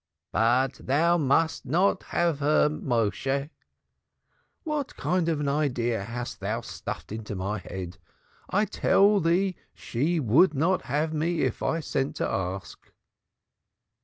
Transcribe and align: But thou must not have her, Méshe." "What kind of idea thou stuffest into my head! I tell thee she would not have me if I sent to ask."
But 0.31 0.79
thou 0.83 1.19
must 1.19 1.63
not 1.67 2.01
have 2.05 2.39
her, 2.39 2.69
Méshe." 2.69 3.51
"What 4.63 4.97
kind 4.97 5.29
of 5.29 5.47
idea 5.47 5.99
thou 6.39 6.61
stuffest 6.61 7.11
into 7.11 7.35
my 7.35 7.59
head! 7.59 7.99
I 8.49 8.65
tell 8.65 9.19
thee 9.19 9.55
she 9.75 10.19
would 10.19 10.55
not 10.55 10.81
have 10.85 11.13
me 11.13 11.41
if 11.43 11.61
I 11.61 11.81
sent 11.81 12.15
to 12.15 12.27
ask." 12.27 12.91